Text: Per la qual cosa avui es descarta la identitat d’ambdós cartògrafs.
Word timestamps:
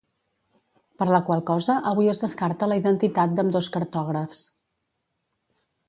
Per 1.01 1.07
la 1.15 1.19
qual 1.27 1.43
cosa 1.49 1.75
avui 1.91 2.09
es 2.13 2.23
descarta 2.23 2.71
la 2.73 2.79
identitat 2.83 3.37
d’ambdós 3.41 3.71
cartògrafs. 3.77 4.45